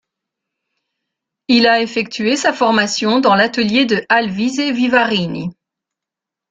Il 1.47 1.67
a 1.67 1.79
effectué 1.79 2.35
sa 2.35 2.53
formation 2.53 3.19
dans 3.19 3.35
l'atelier 3.35 3.85
de 3.85 4.03
Alvise 4.09 4.59
Vivarini. 4.59 5.55